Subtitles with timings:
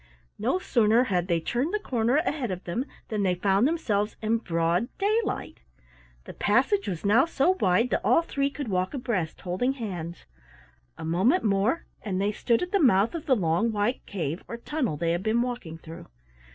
[0.39, 4.39] No sooner had they turned the corner ahead of them than they found themselves in
[4.39, 5.59] broad daylight.
[6.23, 10.25] The passage was now so wide that all three could walk abreast, holding hands;
[10.97, 14.57] a moment more and they stood at the mouth of the long white cave or
[14.57, 16.07] tunnel they had been walking through.